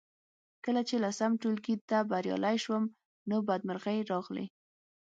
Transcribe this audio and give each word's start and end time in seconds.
کله 0.65 0.81
چې 0.89 0.95
لسم 1.03 1.31
ټولګي 1.41 1.75
ته 1.89 1.97
بریالۍ 2.09 2.57
شوم 2.63 2.83
نو 3.29 3.37
بدمرغۍ 3.47 3.99
راغلې 4.11 4.45